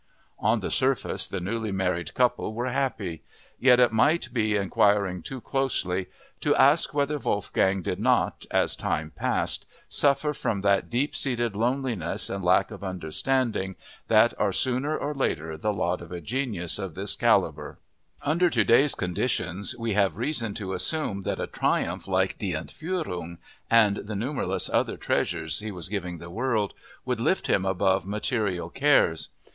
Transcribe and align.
On 0.39 0.61
the 0.61 0.71
surface 0.71 1.27
the 1.27 1.39
newly 1.39 1.71
married 1.71 2.15
couple 2.15 2.55
were 2.55 2.71
happy. 2.71 3.21
Yet 3.59 3.79
it 3.79 3.91
might 3.93 4.33
be 4.33 4.55
inquiring 4.55 5.21
too 5.21 5.39
closely 5.41 6.07
to 6.39 6.55
ask 6.55 6.91
whether 6.91 7.19
Wolfgang 7.19 7.83
did 7.83 7.99
not, 7.99 8.47
as 8.49 8.75
time 8.75 9.11
passed, 9.15 9.67
suffer 9.87 10.33
from 10.33 10.61
that 10.61 10.89
deep 10.89 11.15
seated 11.15 11.55
loneliness 11.55 12.31
and 12.31 12.43
lack 12.43 12.71
of 12.71 12.83
understanding 12.83 13.75
that 14.07 14.33
are 14.39 14.51
sooner 14.51 14.97
or 14.97 15.13
later 15.13 15.55
the 15.55 15.71
lot 15.71 16.01
of 16.01 16.11
a 16.11 16.19
genius 16.19 16.79
of 16.79 16.95
this 16.95 17.15
caliber. 17.15 17.77
Under 18.25 18.49
today's 18.49 18.95
conditions 18.95 19.75
we 19.77 19.93
have 19.93 20.17
reason 20.17 20.55
to 20.55 20.73
assume 20.73 21.21
that 21.25 21.39
a 21.39 21.45
triumph 21.45 22.07
like 22.07 22.39
Die 22.39 22.55
Entführung, 22.57 23.37
and 23.69 23.97
the 23.97 24.15
numberless 24.15 24.67
other 24.67 24.97
treasures 24.97 25.59
he 25.59 25.69
was 25.69 25.89
giving 25.89 26.17
the 26.17 26.31
world, 26.31 26.73
would 27.05 27.19
lift 27.19 27.45
him 27.45 27.65
above 27.67 28.03
material 28.07 28.71
cares. 28.71 29.29